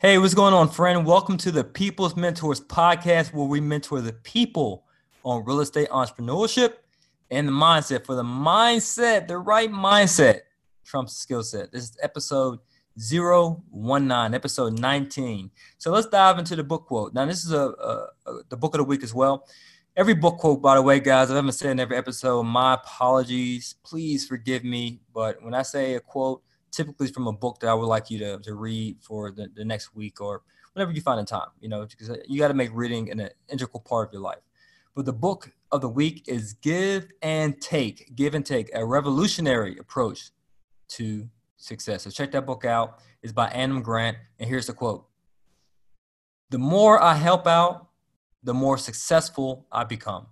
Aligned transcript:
Hey, 0.00 0.18
what's 0.18 0.34
going 0.34 0.52
on, 0.52 0.68
friend? 0.68 1.06
Welcome 1.06 1.36
to 1.36 1.52
the 1.52 1.62
People's 1.62 2.16
Mentors 2.16 2.60
podcast, 2.60 3.32
where 3.32 3.46
we 3.46 3.60
mentor 3.60 4.00
the 4.00 4.12
people 4.12 4.86
on 5.22 5.44
real 5.44 5.60
estate 5.60 5.88
entrepreneurship 5.90 6.72
and 7.30 7.46
the 7.46 7.52
mindset. 7.52 8.04
For 8.04 8.16
the 8.16 8.24
mindset, 8.24 9.28
the 9.28 9.38
right 9.38 9.70
mindset 9.70 10.40
trumps 10.84 11.16
skill 11.16 11.44
set. 11.44 11.70
This 11.70 11.84
is 11.84 11.96
episode 12.02 12.58
019, 12.96 14.34
episode 14.34 14.80
19. 14.80 15.52
So 15.78 15.92
let's 15.92 16.08
dive 16.08 16.40
into 16.40 16.56
the 16.56 16.64
book 16.64 16.86
quote. 16.86 17.14
Now, 17.14 17.24
this 17.24 17.44
is 17.44 17.52
a, 17.52 17.68
a, 17.68 18.08
a, 18.26 18.40
the 18.48 18.56
book 18.56 18.74
of 18.74 18.78
the 18.78 18.84
week 18.84 19.04
as 19.04 19.14
well. 19.14 19.46
Every 19.96 20.12
book 20.12 20.36
quote, 20.36 20.60
by 20.60 20.74
the 20.74 20.82
way, 20.82 21.00
guys, 21.00 21.30
I 21.30 21.36
haven't 21.36 21.52
said 21.52 21.70
in 21.70 21.80
every 21.80 21.96
episode, 21.96 22.42
my 22.42 22.74
apologies. 22.74 23.76
Please 23.82 24.26
forgive 24.26 24.62
me. 24.62 25.00
But 25.14 25.42
when 25.42 25.54
I 25.54 25.62
say 25.62 25.94
a 25.94 26.00
quote, 26.00 26.42
typically 26.70 27.06
from 27.06 27.26
a 27.26 27.32
book 27.32 27.60
that 27.60 27.68
I 27.68 27.72
would 27.74 27.86
like 27.86 28.10
you 28.10 28.18
to, 28.18 28.38
to 28.40 28.54
read 28.54 28.98
for 29.00 29.30
the, 29.30 29.48
the 29.54 29.64
next 29.64 29.94
week 29.94 30.20
or 30.20 30.42
whenever 30.74 30.92
you 30.92 31.00
find 31.00 31.18
the 31.18 31.24
time, 31.24 31.48
you 31.60 31.70
know, 31.70 31.86
because 31.86 32.10
you 32.28 32.38
got 32.38 32.48
to 32.48 32.54
make 32.54 32.68
reading 32.74 33.10
an 33.10 33.30
integral 33.48 33.80
part 33.80 34.08
of 34.08 34.12
your 34.12 34.20
life. 34.20 34.42
But 34.94 35.06
the 35.06 35.14
book 35.14 35.52
of 35.72 35.80
the 35.80 35.88
week 35.88 36.24
is 36.26 36.52
Give 36.52 37.08
and 37.22 37.58
Take, 37.58 38.14
Give 38.14 38.34
and 38.34 38.44
Take, 38.44 38.68
a 38.74 38.84
revolutionary 38.84 39.78
approach 39.78 40.30
to 40.88 41.26
success. 41.56 42.02
So 42.02 42.10
check 42.10 42.32
that 42.32 42.44
book 42.44 42.66
out. 42.66 42.98
It's 43.22 43.32
by 43.32 43.48
Adam 43.48 43.80
Grant. 43.80 44.18
And 44.38 44.46
here's 44.46 44.66
the 44.66 44.74
quote 44.74 45.06
The 46.50 46.58
more 46.58 47.02
I 47.02 47.14
help 47.14 47.46
out, 47.46 47.85
the 48.46 48.54
more 48.54 48.78
successful 48.78 49.66
I 49.72 49.82
become. 49.82 50.28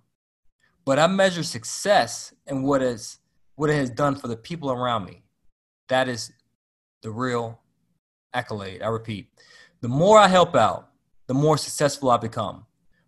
But 0.85 0.99
I 0.99 1.07
measure 1.07 1.43
success 1.43 2.33
in 2.47 2.63
what 2.63 2.81
is 2.81 3.19
what 3.55 3.69
it 3.69 3.75
has 3.75 3.89
done 3.89 4.15
for 4.15 4.27
the 4.27 4.37
people 4.37 4.71
around 4.71 5.05
me. 5.05 5.23
That 5.89 6.07
is 6.07 6.31
the 7.03 7.11
real 7.11 7.59
accolade. 8.33 8.81
I 8.81 8.87
repeat, 8.87 9.29
the 9.81 9.89
more 9.89 10.17
I 10.17 10.27
help 10.27 10.55
out, 10.55 10.89
the 11.27 11.33
more 11.33 11.57
successful 11.57 12.09
I 12.09 12.17
become. 12.17 12.65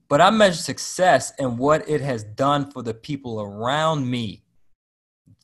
But 0.10 0.22
I 0.22 0.30
measure 0.30 0.62
success 0.62 1.34
in 1.40 1.58
what 1.58 1.88
it 1.90 2.02
has 2.02 2.24
done 2.24 2.72
for 2.72 2.82
the 2.82 2.94
people 2.94 3.42
around 3.42 4.10
me. 4.10 4.44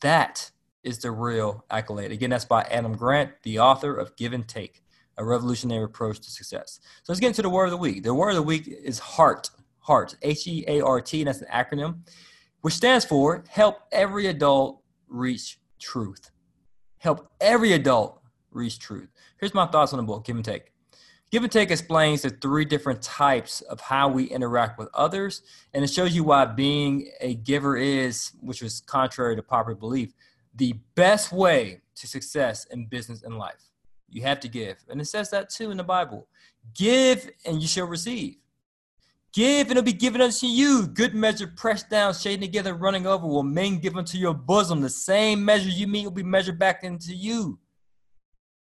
That 0.01 0.51
is 0.83 0.99
the 0.99 1.11
real 1.11 1.66
accolade. 1.69 2.11
Again, 2.11 2.29
that's 2.29 2.45
by 2.45 2.63
Adam 2.63 2.95
Grant, 2.95 3.31
the 3.43 3.59
author 3.59 3.95
of 3.95 4.16
Give 4.16 4.33
and 4.33 4.47
Take, 4.47 4.82
a 5.17 5.25
revolutionary 5.25 5.83
approach 5.83 6.19
to 6.19 6.31
success. 6.31 6.80
So 7.03 7.11
let's 7.11 7.19
get 7.19 7.28
into 7.28 7.42
the 7.42 7.50
word 7.50 7.66
of 7.66 7.72
the 7.72 7.78
week. 7.78 8.03
The 8.03 8.14
word 8.14 8.30
of 8.30 8.36
the 8.36 8.44
week 8.44 8.67
is 8.67 9.00
heart. 9.00 9.50
Heart, 9.80 10.16
H 10.22 10.47
E 10.47 10.64
A 10.67 10.81
R 10.81 11.02
T, 11.02 11.22
and 11.22 11.28
that's 11.28 11.42
an 11.42 11.47
acronym, 11.52 12.08
which 12.61 12.73
stands 12.73 13.03
for 13.03 13.44
Help 13.50 13.80
Every 13.91 14.28
Adult 14.28 14.81
Reach 15.09 15.59
Truth 15.78 16.31
help 17.03 17.30
every 17.41 17.73
adult 17.73 18.22
reach 18.52 18.80
truth. 18.80 19.09
Here's 19.38 19.53
my 19.53 19.66
thoughts 19.66 19.91
on 19.91 19.97
the 19.97 20.03
book, 20.03 20.25
Give 20.25 20.38
and 20.38 20.45
Take. 20.45 20.72
Give 21.31 21.44
and 21.44 21.52
Take 21.52 21.69
explains 21.69 22.22
the 22.22 22.30
three 22.30 22.64
different 22.64 23.02
types 23.02 23.59
of 23.61 23.81
how 23.81 24.08
we 24.08 24.23
interact 24.25 24.80
with 24.80 24.88
others, 24.94 25.41
and 25.73 25.84
it 25.84 25.89
shows 25.89 26.16
you 26.16 26.23
why 26.23 26.45
being 26.45 27.11
a 27.19 27.36
giver 27.36 27.75
is, 27.75 28.31
which 28.39 28.61
is 28.61 28.80
contrary 28.80 29.36
to 29.36 29.44
popular 29.44 29.75
belief, 29.75 30.14
the 30.56 30.75
best 30.95 31.34
way 31.34 31.81
to 31.95 32.08
success 32.08 32.66
in 32.72 32.86
business 32.86 33.23
and 33.23 33.38
life. 33.38 33.72
You 34.14 34.22
have 34.22 34.39
to 34.42 34.47
give. 34.47 34.78
And 34.89 35.02
it 35.02 35.06
says 35.06 35.31
that 35.31 35.50
too 35.50 35.72
in 35.72 35.78
the 35.78 35.83
Bible. 35.83 36.28
Give 36.75 37.30
and 37.45 37.61
you 37.61 37.67
shall 37.67 37.88
receive. 37.88 38.36
Give 39.33 39.67
and 39.67 39.72
it'll 39.72 39.83
be 39.83 39.94
given 39.94 40.22
unto 40.22 40.45
you. 40.45 40.86
Good 40.86 41.16
measure, 41.16 41.47
pressed 41.47 41.89
down, 41.89 42.14
shaken 42.14 42.41
together, 42.41 42.75
running 42.75 43.08
over, 43.08 43.25
will 43.25 43.41
men 43.41 43.80
give 43.80 43.97
unto 43.97 44.19
your 44.19 44.36
bosom. 44.36 44.81
The 44.81 44.89
same 44.89 45.44
measure 45.44 45.69
you 45.69 45.88
meet 45.88 46.03
will 46.03 46.11
be 46.11 46.22
measured 46.22 46.59
back 46.59 46.84
into 46.84 47.16
you. 47.16 47.59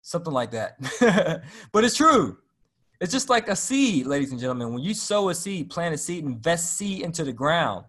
Something 0.03 0.35
like 0.35 0.51
that. 0.51 0.77
but 1.73 1.85
it's 1.85 1.97
true. 1.97 2.37
It's 3.01 3.13
just 3.13 3.31
like 3.31 3.49
a 3.49 3.57
seed, 3.57 4.07
ladies 4.07 4.31
and 4.31 4.41
gentlemen. 4.41 4.75
When 4.75 4.83
you 4.83 4.93
sow 4.93 5.31
a 5.31 5.35
seed, 5.35 5.71
plant 5.71 5.95
a 5.95 5.99
seed, 5.99 6.25
invest 6.25 6.77
seed 6.77 7.03
into 7.03 7.25
the 7.25 7.33
ground, 7.33 7.87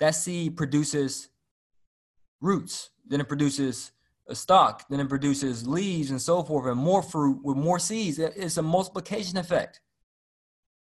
that 0.00 0.14
seed 0.14 0.56
produces 0.56 1.28
roots. 2.40 2.90
Then 3.06 3.20
it 3.20 3.28
produces 3.28 3.92
a 4.28 4.34
stalk. 4.34 4.84
Then 4.88 5.00
it 5.00 5.08
produces 5.08 5.66
leaves 5.66 6.10
and 6.10 6.20
so 6.20 6.42
forth, 6.42 6.66
and 6.66 6.78
more 6.78 7.02
fruit 7.02 7.40
with 7.42 7.56
more 7.56 7.78
seeds. 7.78 8.18
It's 8.18 8.56
a 8.56 8.62
multiplication 8.62 9.38
effect. 9.38 9.80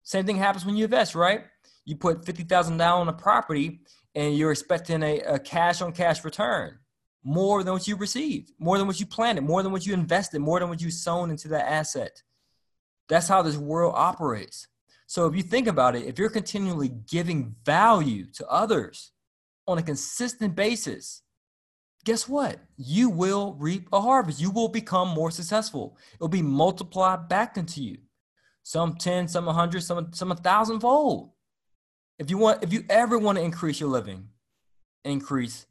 Same 0.03 0.27
thing 0.27 0.37
happens 0.37 0.65
when 0.65 0.77
you 0.77 0.85
invest, 0.85 1.15
right? 1.15 1.45
You 1.85 1.97
put 1.97 2.25
fifty 2.25 2.43
thousand 2.43 2.77
dollars 2.79 3.03
on 3.03 3.09
a 3.09 3.17
property, 3.17 3.81
and 4.15 4.37
you're 4.37 4.53
expecting 4.53 5.03
a, 5.03 5.21
a 5.21 5.39
cash 5.39 5.81
on 5.81 5.93
cash 5.93 6.25
return 6.25 6.79
more 7.23 7.65
than 7.65 7.73
what 7.73 7.89
you 7.89 7.97
received, 7.97 8.53
more 8.59 8.79
than 8.79 8.87
what 8.87 9.01
you 9.01 9.07
planted, 9.07 9.43
more 9.43 9.63
than 9.63 9.73
what 9.73 9.85
you 9.85 9.93
invested, 9.93 10.39
more 10.39 10.61
than 10.61 10.69
what 10.69 10.81
you 10.81 10.93
sown 10.93 11.29
into 11.31 11.49
that 11.49 11.67
asset. 11.67 12.23
That's 13.09 13.27
how 13.27 13.43
this 13.43 13.57
world 13.57 13.95
operates. 13.97 14.69
So 15.09 15.27
if 15.27 15.37
you 15.37 15.43
think 15.43 15.67
about 15.67 15.97
it, 15.97 16.07
if 16.07 16.19
you're 16.19 16.29
continually 16.29 16.89
giving 16.89 17.57
value 17.65 18.27
to 18.35 18.47
others 18.49 19.13
on 19.67 19.79
a 19.79 19.83
consistent 19.83 20.55
basis, 20.55 21.23
guess 22.07 22.29
what? 22.29 22.61
You 22.79 23.11
will 23.11 23.57
reap 23.59 23.89
a 23.93 24.01
harvest. 24.01 24.41
You 24.41 24.51
will 24.51 24.69
become 24.69 25.09
more 25.09 25.31
successful. 25.31 25.99
It'll 26.15 26.29
be 26.29 26.41
multiplied 26.41 27.29
back 27.29 27.59
into 27.59 27.83
you 27.83 27.99
some 28.63 28.95
10, 28.95 29.29
some 29.29 29.45
100, 29.45 29.83
some, 29.83 30.13
some 30.13 30.29
1,000 30.29 30.81
fold. 30.81 31.33
If 32.19 32.31
you 32.31 32.39
want, 32.39 32.63
if 32.63 32.73
you 32.73 32.85
ever 32.89 33.19
want 33.19 33.37
to 33.39 33.45
increase 33.45 33.81
your 33.81 33.91
living, 33.91 34.29
increase 35.05 35.67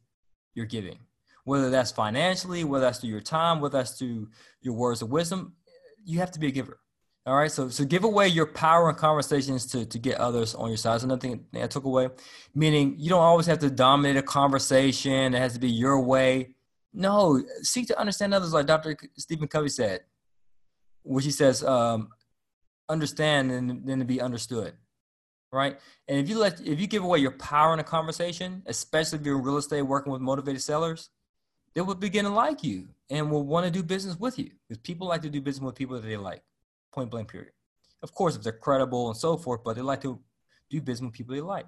your 0.54 0.66
giving, 0.66 1.00
whether 1.46 1.70
that's 1.70 1.92
financially, 1.92 2.64
whether 2.64 2.86
that's 2.86 3.00
through 3.00 3.10
your 3.10 3.22
time, 3.22 3.60
whether 3.60 3.78
that's 3.80 3.98
through 3.98 4.30
your 4.62 4.76
words 4.76 5.02
of 5.02 5.10
wisdom, 5.10 5.56
you 6.04 6.20
have 6.20 6.32
to 6.32 6.40
be 6.40 6.48
a 6.48 6.52
giver. 6.52 6.80
All 7.26 7.36
right. 7.36 7.52
So, 7.52 7.70
so 7.70 7.86
give 7.86 8.04
away 8.04 8.28
your 8.28 8.46
power 8.46 8.90
and 8.90 8.98
conversations 8.98 9.66
to, 9.68 9.86
to 9.86 9.98
get 9.98 10.20
others 10.20 10.54
on 10.54 10.68
your 10.68 10.78
side. 10.78 11.02
So 11.02 11.06
another 11.06 11.22
thing 11.22 11.46
I 11.56 11.66
took 11.66 11.86
away, 11.86 12.10
meaning 12.54 12.96
you 13.00 13.10
don't 13.10 13.24
always 13.24 13.48
have 13.48 13.60
to 13.60 13.72
dominate 13.72 14.18
a 14.18 14.22
conversation. 14.22 15.34
It 15.34 15.40
has 15.40 15.54
to 15.54 15.60
be 15.60 15.72
your 15.72 16.00
way. 16.00 16.56
No, 16.94 17.42
seek 17.62 17.88
to 17.88 18.00
understand 18.00 18.34
others, 18.34 18.54
like 18.54 18.68
Dr. 18.68 18.96
Stephen 19.18 19.48
Covey 19.48 19.70
said, 19.70 20.02
which 21.04 21.26
he 21.26 21.32
says, 21.32 21.64
um, 21.64 22.10
understand 22.90 23.52
and 23.52 23.86
then 23.86 24.00
to 24.00 24.06
be 24.06 24.22
understood 24.22 24.74
right 25.52 25.80
and 26.08 26.20
if 26.20 26.30
you 26.30 26.38
let 26.38 26.60
if 26.62 26.80
you 26.80 26.88
give 26.88 27.04
away 27.04 27.18
your 27.18 27.32
power 27.32 27.74
in 27.74 27.80
a 27.80 27.84
conversation 27.84 28.62
especially 28.68 29.18
if 29.18 29.26
you're 29.26 29.38
in 29.38 29.44
real 29.44 29.58
estate 29.58 29.82
working 29.82 30.12
with 30.12 30.22
motivated 30.22 30.62
sellers 30.62 31.10
they 31.74 31.82
will 31.82 31.96
begin 31.96 32.26
to 32.26 32.32
like 32.32 32.64
you 32.64 32.88
and 33.10 33.32
will 33.32 33.44
want 33.44 33.66
to 33.66 33.72
do 33.72 33.82
business 33.82 34.20
with 34.20 34.38
you 34.38 34.52
because 34.68 34.80
people 34.82 35.08
like 35.08 35.22
to 35.22 35.30
do 35.30 35.42
business 35.42 35.66
with 35.66 35.76
people 35.76 35.96
that 35.96 36.08
they 36.08 36.18
like 36.18 36.44
point 36.96 37.12
blank 37.12 37.30
period 37.30 37.52
of 38.02 38.14
course 38.14 38.36
if 38.36 38.42
they're 38.42 38.54
credible 38.54 39.10
and 39.10 39.18
so 39.18 39.38
forth 39.38 39.62
but 39.64 39.76
they 39.76 39.82
like 39.82 40.02
to 40.02 40.20
do 40.70 40.82
business 40.82 41.10
with 41.10 41.14
people 41.14 41.36
they 41.36 41.42
like 41.42 41.68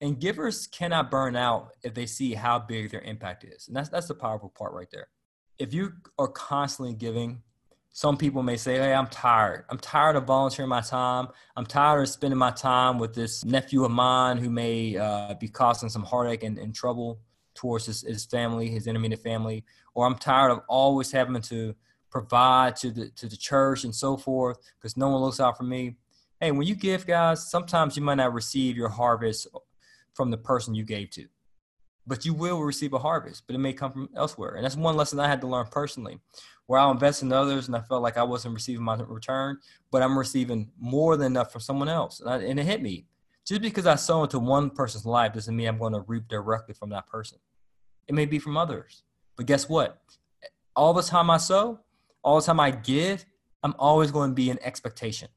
and 0.00 0.20
givers 0.20 0.66
cannot 0.66 1.10
burn 1.10 1.36
out 1.36 1.70
if 1.82 1.94
they 1.94 2.06
see 2.06 2.34
how 2.34 2.58
big 2.58 2.90
their 2.90 3.02
impact 3.02 3.44
is 3.44 3.68
and 3.68 3.76
that's 3.76 3.88
that's 3.88 4.08
the 4.08 4.14
powerful 4.14 4.48
part 4.48 4.72
right 4.72 4.90
there 4.90 5.08
if 5.58 5.72
you 5.72 5.92
are 6.18 6.28
constantly 6.28 6.94
giving 6.94 7.40
some 7.96 8.16
people 8.16 8.42
may 8.42 8.56
say, 8.56 8.76
Hey, 8.76 8.92
I'm 8.92 9.06
tired. 9.06 9.66
I'm 9.70 9.78
tired 9.78 10.16
of 10.16 10.24
volunteering 10.24 10.68
my 10.68 10.80
time. 10.80 11.28
I'm 11.56 11.64
tired 11.64 12.02
of 12.02 12.08
spending 12.08 12.36
my 12.36 12.50
time 12.50 12.98
with 12.98 13.14
this 13.14 13.44
nephew 13.44 13.84
of 13.84 13.92
mine 13.92 14.36
who 14.36 14.50
may 14.50 14.96
uh, 14.96 15.34
be 15.34 15.46
causing 15.46 15.88
some 15.88 16.02
heartache 16.02 16.42
and, 16.42 16.58
and 16.58 16.74
trouble 16.74 17.20
towards 17.54 17.86
his, 17.86 18.00
his 18.00 18.24
family, 18.24 18.68
his 18.68 18.88
intermediate 18.88 19.22
family. 19.22 19.64
Or 19.94 20.06
I'm 20.06 20.16
tired 20.16 20.50
of 20.50 20.62
always 20.68 21.12
having 21.12 21.40
to 21.40 21.76
provide 22.14 22.76
to 22.76 22.90
the, 22.90 23.10
to 23.10 23.28
the 23.28 23.36
church 23.36 23.84
and 23.84 23.94
so 23.94 24.16
forth 24.16 24.56
because 24.78 24.96
no 24.96 25.08
one 25.08 25.20
looks 25.20 25.40
out 25.40 25.58
for 25.58 25.64
me. 25.64 25.96
Hey, 26.40 26.52
when 26.52 26.66
you 26.66 26.74
give, 26.74 27.06
guys, 27.06 27.50
sometimes 27.50 27.96
you 27.96 28.02
might 28.02 28.14
not 28.14 28.32
receive 28.32 28.76
your 28.76 28.88
harvest 28.88 29.48
from 30.14 30.30
the 30.30 30.38
person 30.38 30.74
you 30.74 30.84
gave 30.84 31.10
to 31.10 31.26
but 32.06 32.24
you 32.24 32.34
will 32.34 32.62
receive 32.62 32.92
a 32.92 32.98
harvest, 32.98 33.44
but 33.46 33.56
it 33.56 33.60
may 33.60 33.72
come 33.72 33.92
from 33.92 34.08
elsewhere. 34.14 34.54
And 34.54 34.64
that's 34.64 34.76
one 34.76 34.96
lesson 34.96 35.20
I 35.20 35.28
had 35.28 35.40
to 35.40 35.46
learn 35.46 35.66
personally, 35.70 36.18
where 36.66 36.78
I 36.78 36.90
invest 36.90 37.22
in 37.22 37.32
others 37.32 37.66
and 37.66 37.76
I 37.76 37.80
felt 37.80 38.02
like 38.02 38.16
I 38.16 38.22
wasn't 38.22 38.54
receiving 38.54 38.84
my 38.84 38.96
return, 38.96 39.58
but 39.90 40.02
I'm 40.02 40.18
receiving 40.18 40.70
more 40.78 41.16
than 41.16 41.32
enough 41.32 41.52
from 41.52 41.60
someone 41.62 41.88
else. 41.88 42.20
And, 42.20 42.28
I, 42.28 42.36
and 42.38 42.60
it 42.60 42.66
hit 42.66 42.82
me. 42.82 43.06
Just 43.46 43.62
because 43.62 43.86
I 43.86 43.94
sow 43.96 44.22
into 44.22 44.38
one 44.38 44.70
person's 44.70 45.04
life 45.04 45.34
doesn't 45.34 45.54
mean 45.54 45.68
I'm 45.68 45.78
going 45.78 45.92
to 45.92 46.00
reap 46.06 46.28
directly 46.28 46.74
from 46.74 46.90
that 46.90 47.06
person. 47.06 47.38
It 48.06 48.14
may 48.14 48.26
be 48.26 48.38
from 48.38 48.56
others. 48.56 49.02
But 49.36 49.46
guess 49.46 49.68
what? 49.68 50.00
All 50.76 50.94
the 50.94 51.02
time 51.02 51.30
I 51.30 51.36
sow, 51.36 51.80
all 52.24 52.40
the 52.40 52.46
time 52.46 52.60
I 52.60 52.70
give, 52.70 53.24
I'm 53.62 53.74
always 53.78 54.10
going 54.10 54.30
to 54.30 54.34
be 54.34 54.50
in 54.50 54.58
expectation. 54.62 55.28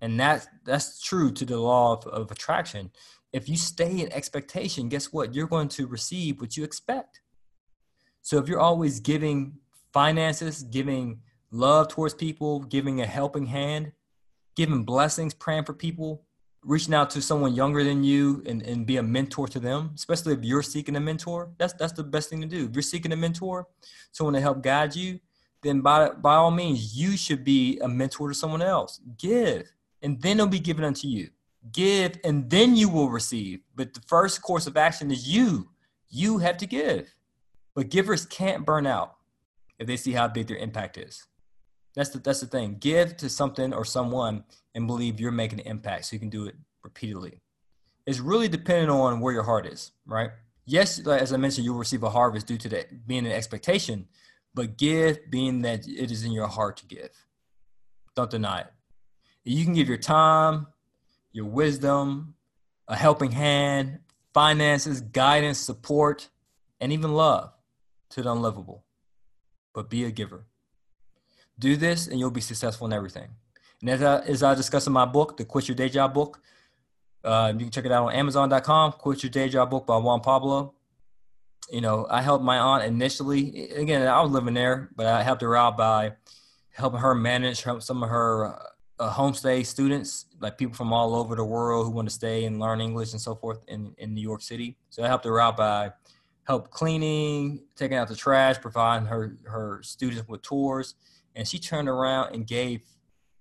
And 0.00 0.20
that, 0.20 0.46
that's 0.64 1.02
true 1.02 1.32
to 1.32 1.44
the 1.44 1.58
law 1.58 1.96
of, 1.96 2.06
of 2.06 2.30
attraction 2.30 2.90
if 3.32 3.48
you 3.48 3.56
stay 3.56 4.00
in 4.00 4.12
expectation, 4.12 4.88
guess 4.88 5.12
what? 5.12 5.34
You're 5.34 5.46
going 5.46 5.68
to 5.68 5.86
receive 5.86 6.40
what 6.40 6.56
you 6.56 6.64
expect. 6.64 7.20
So 8.22 8.38
if 8.38 8.48
you're 8.48 8.60
always 8.60 9.00
giving 9.00 9.58
finances, 9.92 10.62
giving 10.62 11.20
love 11.50 11.88
towards 11.88 12.14
people, 12.14 12.60
giving 12.60 13.00
a 13.00 13.06
helping 13.06 13.46
hand, 13.46 13.92
giving 14.56 14.84
blessings, 14.84 15.34
praying 15.34 15.64
for 15.64 15.72
people, 15.72 16.24
reaching 16.62 16.94
out 16.94 17.10
to 17.10 17.22
someone 17.22 17.54
younger 17.54 17.84
than 17.84 18.02
you 18.02 18.42
and, 18.46 18.62
and 18.62 18.86
be 18.86 18.96
a 18.96 19.02
mentor 19.02 19.46
to 19.48 19.60
them, 19.60 19.92
especially 19.94 20.32
if 20.32 20.42
you're 20.42 20.62
seeking 20.62 20.96
a 20.96 21.00
mentor. 21.00 21.50
That's 21.58 21.72
that's 21.74 21.92
the 21.92 22.04
best 22.04 22.28
thing 22.28 22.40
to 22.40 22.46
do. 22.46 22.66
If 22.66 22.74
you're 22.74 22.82
seeking 22.82 23.12
a 23.12 23.16
mentor, 23.16 23.68
someone 24.12 24.34
to 24.34 24.40
help 24.40 24.62
guide 24.62 24.96
you, 24.96 25.20
then 25.62 25.80
by 25.80 26.10
by 26.10 26.34
all 26.34 26.50
means, 26.50 26.96
you 26.96 27.16
should 27.16 27.44
be 27.44 27.78
a 27.80 27.88
mentor 27.88 28.28
to 28.28 28.34
someone 28.34 28.62
else. 28.62 29.00
Give, 29.16 29.70
and 30.02 30.20
then 30.20 30.38
it'll 30.38 30.46
be 30.46 30.60
given 30.60 30.84
unto 30.84 31.08
you. 31.08 31.30
Give, 31.72 32.18
and 32.24 32.48
then 32.48 32.76
you 32.76 32.88
will 32.88 33.10
receive. 33.10 33.60
But 33.74 33.94
the 33.94 34.00
first 34.06 34.42
course 34.42 34.66
of 34.66 34.76
action 34.76 35.10
is 35.10 35.28
you. 35.28 35.68
You 36.08 36.38
have 36.38 36.56
to 36.58 36.66
give. 36.66 37.14
But 37.74 37.90
givers 37.90 38.26
can't 38.26 38.64
burn 38.64 38.86
out 38.86 39.16
if 39.78 39.86
they 39.86 39.96
see 39.96 40.12
how 40.12 40.28
big 40.28 40.46
their 40.46 40.56
impact 40.56 40.96
is. 40.96 41.26
That's 41.94 42.10
the 42.10 42.18
that's 42.18 42.40
the 42.40 42.46
thing. 42.46 42.76
Give 42.78 43.16
to 43.16 43.28
something 43.28 43.74
or 43.74 43.84
someone 43.84 44.44
and 44.74 44.86
believe 44.86 45.20
you're 45.20 45.32
making 45.32 45.60
an 45.60 45.66
impact 45.66 46.06
so 46.06 46.14
you 46.14 46.20
can 46.20 46.30
do 46.30 46.46
it 46.46 46.54
repeatedly. 46.82 47.40
It's 48.06 48.20
really 48.20 48.48
dependent 48.48 48.90
on 48.90 49.20
where 49.20 49.34
your 49.34 49.42
heart 49.42 49.66
is, 49.66 49.90
right? 50.06 50.30
Yes, 50.64 51.06
as 51.06 51.32
I 51.32 51.36
mentioned, 51.38 51.64
you'll 51.64 51.78
receive 51.78 52.02
a 52.02 52.10
harvest 52.10 52.46
due 52.46 52.58
to 52.58 52.68
that 52.70 53.06
being 53.06 53.26
an 53.26 53.32
expectation, 53.32 54.06
but 54.54 54.76
give 54.76 55.30
being 55.30 55.62
that 55.62 55.86
it 55.86 56.10
is 56.10 56.24
in 56.24 56.32
your 56.32 56.48
heart 56.48 56.76
to 56.78 56.86
give. 56.86 57.10
Don't 58.14 58.30
deny 58.30 58.60
it. 58.60 58.72
You 59.44 59.64
can 59.64 59.74
give 59.74 59.88
your 59.88 59.98
time, 59.98 60.66
your 61.32 61.46
wisdom, 61.46 62.34
a 62.86 62.96
helping 62.96 63.30
hand, 63.30 64.00
finances, 64.34 65.00
guidance, 65.00 65.58
support, 65.58 66.28
and 66.80 66.92
even 66.92 67.12
love 67.14 67.52
to 68.10 68.22
the 68.22 68.32
unlovable. 68.32 68.84
But 69.74 69.90
be 69.90 70.04
a 70.04 70.10
giver. 70.10 70.46
Do 71.58 71.76
this 71.76 72.06
and 72.06 72.18
you'll 72.18 72.30
be 72.30 72.40
successful 72.40 72.86
in 72.86 72.92
everything. 72.92 73.28
And 73.80 73.90
as 73.90 74.02
I, 74.02 74.18
as 74.20 74.42
I 74.42 74.54
discuss 74.54 74.86
in 74.86 74.92
my 74.92 75.04
book, 75.04 75.36
the 75.36 75.44
Quit 75.44 75.68
Your 75.68 75.76
Day 75.76 75.88
Job 75.88 76.14
book, 76.14 76.40
uh, 77.24 77.52
you 77.52 77.60
can 77.60 77.70
check 77.70 77.84
it 77.84 77.92
out 77.92 78.06
on 78.06 78.12
Amazon.com. 78.12 78.92
Quit 78.92 79.22
Your 79.22 79.30
Day 79.30 79.48
Job 79.48 79.70
book 79.70 79.86
by 79.86 79.96
Juan 79.96 80.20
Pablo. 80.20 80.74
You 81.70 81.80
know, 81.82 82.06
I 82.08 82.22
helped 82.22 82.44
my 82.44 82.58
aunt 82.58 82.84
initially. 82.84 83.70
Again, 83.70 84.06
I 84.06 84.20
was 84.22 84.30
living 84.30 84.54
there, 84.54 84.90
but 84.96 85.06
I 85.06 85.22
helped 85.22 85.42
her 85.42 85.54
out 85.54 85.76
by 85.76 86.12
helping 86.72 87.00
her 87.00 87.14
manage 87.14 87.62
some 87.80 88.02
of 88.02 88.08
her 88.08 88.56
uh, 88.98 89.12
homestay 89.12 89.66
students, 89.66 90.26
like 90.40 90.56
people 90.56 90.74
from 90.74 90.92
all 90.92 91.14
over 91.14 91.36
the 91.36 91.44
world 91.44 91.86
who 91.86 91.92
want 91.92 92.08
to 92.08 92.14
stay 92.14 92.44
and 92.44 92.58
learn 92.58 92.80
English 92.80 93.12
and 93.12 93.20
so 93.20 93.34
forth 93.34 93.64
in, 93.68 93.94
in 93.98 94.14
New 94.14 94.22
York 94.22 94.40
City. 94.40 94.76
So 94.90 95.02
I 95.02 95.08
helped 95.08 95.24
her 95.24 95.40
out 95.40 95.56
by 95.56 95.92
help 96.44 96.70
cleaning, 96.70 97.64
taking 97.76 97.98
out 97.98 98.08
the 98.08 98.16
trash, 98.16 98.58
providing 98.60 99.06
her 99.06 99.36
her 99.44 99.80
students 99.82 100.26
with 100.26 100.40
tours, 100.42 100.94
and 101.36 101.46
she 101.46 101.58
turned 101.58 101.88
around 101.88 102.34
and 102.34 102.46
gave 102.46 102.80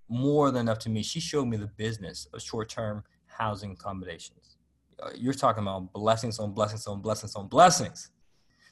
more 0.09 0.51
than 0.51 0.61
enough 0.61 0.79
to 0.79 0.89
me. 0.89 1.01
She 1.03 1.19
showed 1.19 1.45
me 1.45 1.57
the 1.57 1.67
business 1.67 2.27
of 2.33 2.41
short-term 2.41 3.03
housing 3.25 3.71
accommodations. 3.71 4.57
Uh, 5.01 5.11
you're 5.15 5.33
talking 5.33 5.63
about 5.63 5.93
blessings 5.93 6.39
on 6.39 6.51
blessings 6.51 6.87
on 6.87 7.01
blessings 7.01 7.35
on 7.35 7.47
blessings. 7.47 8.09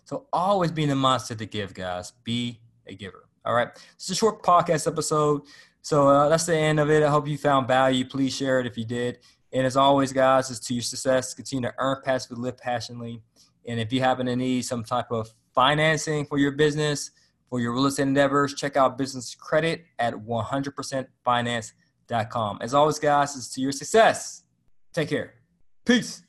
So 0.06 0.28
always 0.32 0.72
be 0.72 0.84
in 0.84 0.90
the 0.90 0.96
mindset 0.96 1.40
to 1.40 1.46
give, 1.46 1.74
guys. 1.74 2.14
Be 2.24 2.62
a 2.88 2.96
giver. 2.96 3.28
All 3.44 3.54
right. 3.54 3.68
It's 3.96 4.10
a 4.10 4.16
short 4.16 4.44
podcast 4.44 4.88
episode. 4.88 5.42
So 5.82 6.08
uh, 6.08 6.30
that's 6.30 6.46
the 6.46 6.56
end 6.56 6.80
of 6.80 6.90
it. 6.90 7.04
I 7.04 7.10
hope 7.10 7.28
you 7.28 7.38
found 7.38 7.68
value. 7.68 8.06
Please 8.06 8.34
share 8.36 8.60
it 8.60 8.66
if 8.66 8.78
you 8.78 8.86
did. 8.86 9.20
And 9.52 9.66
as 9.66 9.76
always, 9.78 10.14
guys, 10.14 10.52
it's 10.52 10.60
to 10.68 10.74
your 10.74 10.84
success. 10.84 11.34
Continue 11.34 11.70
to 11.70 11.76
earn 11.78 11.98
passively, 12.04 12.42
live 12.42 12.58
passionately. 12.58 13.22
And 13.68 13.80
if 13.80 13.94
you 13.94 14.00
happen 14.00 14.28
to 14.28 14.36
need 14.36 14.64
some 14.64 14.84
type 14.84 15.12
of 15.12 15.34
financing 15.54 16.26
for 16.26 16.38
your 16.38 16.52
business, 16.52 17.12
for 17.50 17.60
your 17.60 17.74
real 17.74 17.86
estate 17.86 18.04
endeavors, 18.04 18.54
check 18.54 18.78
out 18.78 18.98
business 18.98 19.34
credit 19.34 19.86
at 20.00 20.14
100percentfinanced.com. 20.14 22.60
As 22.62 22.74
always, 22.74 23.00
guys, 23.00 23.36
it's 23.36 23.54
to 23.54 23.62
your 23.62 23.72
success. 23.72 24.44
Take 24.94 25.10
care. 25.10 25.36
Peace. 25.86 26.22